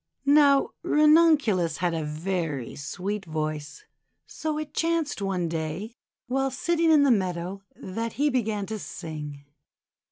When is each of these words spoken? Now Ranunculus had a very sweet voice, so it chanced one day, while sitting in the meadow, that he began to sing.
Now 0.25 0.71
Ranunculus 0.81 1.77
had 1.77 1.93
a 1.93 2.03
very 2.03 2.75
sweet 2.75 3.23
voice, 3.23 3.85
so 4.25 4.57
it 4.57 4.73
chanced 4.73 5.21
one 5.21 5.47
day, 5.47 5.93
while 6.25 6.49
sitting 6.49 6.89
in 6.89 7.03
the 7.03 7.11
meadow, 7.11 7.61
that 7.75 8.13
he 8.13 8.31
began 8.31 8.65
to 8.65 8.79
sing. 8.79 9.45